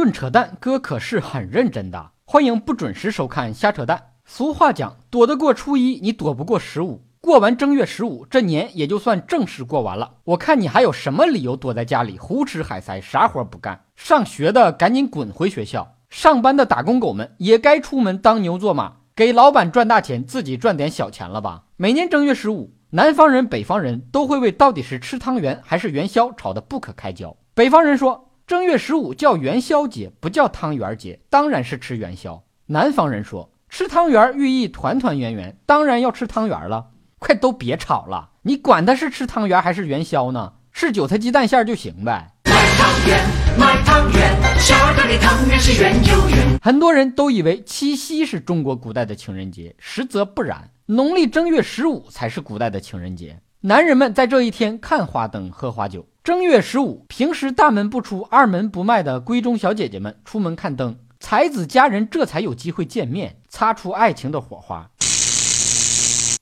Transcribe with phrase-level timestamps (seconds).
[0.00, 2.12] 论扯淡，哥可是很认真的。
[2.24, 4.02] 欢迎不准时收看瞎扯淡。
[4.24, 7.02] 俗话讲，躲得过初一，你躲不过十五。
[7.20, 10.12] 过完正月十五，这年也就算正式过完了。
[10.24, 13.84] 我看你还有什么理由躲在家里胡吃海塞，啥活不干？
[13.94, 21.64] 上学的赶紧滚回学校，上班的打工狗们也该出门当牛做马，给老板赚大钱，自己赚点小钱了吧？
[21.76, 27.36] 每年正月十五，南方人、北方人都会为到底是吃汤圆还是元宵吵得不可开交。
[27.52, 28.28] 北方人说。
[28.50, 32.42] 正月十五叫元宵节，不叫汤圆节，当然是吃元宵。
[32.66, 36.88] 南方人说吃汤圆寓意团团圆圆，当然要吃汤圆了。
[37.20, 40.54] 快都别吵了，你管他是吃汤圆还是元宵呢？
[40.72, 42.32] 是韭菜鸡蛋馅就行呗。
[42.46, 43.24] 卖汤圆，
[43.56, 46.58] 卖汤圆，小的汤圆是圆又圆。
[46.60, 53.38] 很多人都以为七夕是中国古代的情人节，实则不然，农历正月十五才是古代的情人节。
[53.60, 56.04] 男人们在这一天看花灯、喝花酒。
[56.30, 64.88] 正月十五，平时大门不出、二门不迈的闺中小姐姐们出门看灯，才子佳人这才有机会见面，擦出爱情的火花。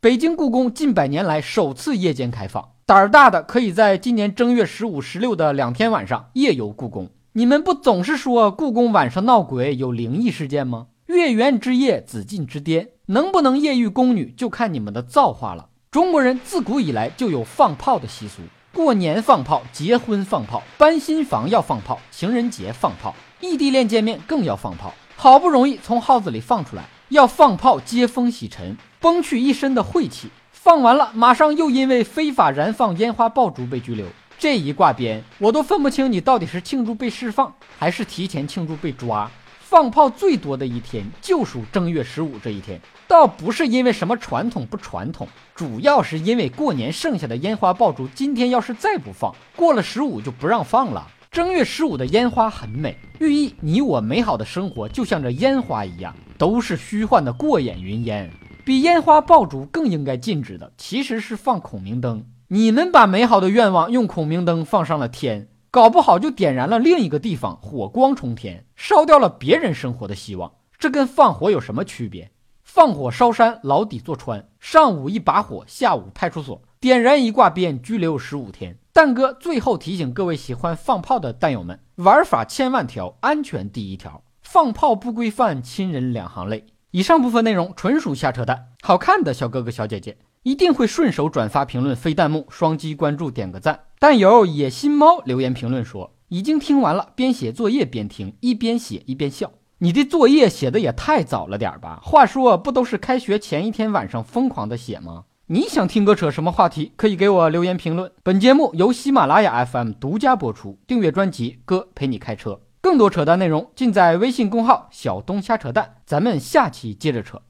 [0.00, 7.08] 北京故宫近百年来首次夜间开放，胆儿大的可以在今年正月十五、十六的两天晚上夜游故宫。
[7.34, 10.88] 你们不总是说故宫晚上闹鬼、有灵异事件吗？
[11.06, 15.68] 月圆之夜，紫禁之巅，能不能夜遇宫女，就看你们的造化了。
[15.92, 18.42] 中国人自古以来就有放炮的习俗，
[18.76, 24.92] 过年放炮，结婚放炮，搬新房要放炮，情人节放炮，异地恋见面更要放炮。
[25.16, 30.28] 好不容易从号子里放出来，要放炮接风洗尘，崩去一身的晦气。
[30.52, 34.06] 放完了，马上又因为非法燃放烟花爆竹被拘留。
[34.38, 39.30] 这一挂鞭，我都分不清你到底是庆祝被释放，还是提前庆祝被抓。
[39.68, 51.08] 放炮最多的一天就属正月十五这一天，倒不是因为什么传统不传统，主要是因为过年剩下的烟花爆竹，今天要是再不放，过了十五就不让放了。
[51.32, 58.30] 正月十五的烟花很美，寓意你我美好的生活就像这烟花一样，都是虚幻的过眼云烟。
[58.64, 62.24] 比烟花爆竹更应该禁止的，其实是放孔明灯。
[62.46, 65.48] 你们把美好的愿望用孔明灯放上了天。
[65.76, 70.50] 搞不好就点燃了另一个地方，火光冲天，烧掉了别人生活的希望。
[70.78, 72.30] 这跟放火有什么区别？
[72.64, 74.48] 放火烧山，牢底坐穿。
[74.58, 76.62] 上午一把火，下午派出所。
[76.80, 78.78] 点燃一挂鞭，拘留十五天。
[78.94, 84.22] 蛋哥最后提醒各位喜欢放炮的蛋友们：玩法千万条，安全第一条。
[84.40, 86.64] 放炮不规范，亲人两行泪。
[86.92, 88.68] 以上部分内容纯属瞎扯淡。
[88.80, 90.16] 好看的小哥哥小姐姐
[90.46, 93.80] 一定会顺手转发、评论、飞弹幕、双击关注、点个赞。
[93.98, 99.50] 但有野心猫留言评论说，已经听完了，边写作业边听，一边写一边笑。
[99.78, 101.98] 你的作业写的也太早了点吧？
[102.00, 105.24] 话说，不都是开学前一天晚上疯狂的写吗？
[105.48, 106.92] 你想听哥扯什么话题？
[106.94, 108.12] 可以给我留言评论。
[108.22, 115.96] 本节目由喜马拉雅 FM 独家播出，订阅专辑哥陪你开车，更多扯淡内容尽在微信公号小东瞎扯淡。
[116.06, 117.42] 咱们下期接着扯。